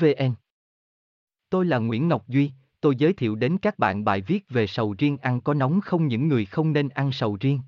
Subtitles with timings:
[0.00, 0.34] vn
[1.50, 4.94] tôi là nguyễn ngọc duy tôi giới thiệu đến các bạn bài viết về sầu
[4.98, 7.60] riêng ăn có nóng không những người không nên ăn sầu riêng.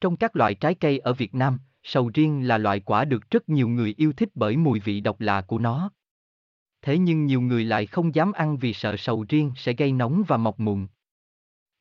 [0.00, 3.48] Trong các loại trái cây ở việt nam sầu riêng là loại quả được rất
[3.48, 5.90] nhiều người yêu thích bởi mùi vị độc lạ của nó.
[6.82, 10.22] Thế nhưng nhiều người lại không dám ăn vì sợ sầu riêng sẽ gây nóng
[10.28, 10.86] và mọc mụn.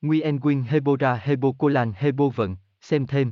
[0.01, 3.31] Nguyen Quyên Hebora Hebocolan Hebovận, xem thêm,